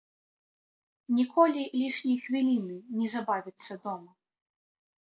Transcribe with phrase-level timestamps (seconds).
[1.17, 4.11] Ніколі лішняй хвіліны не забавіцца дома.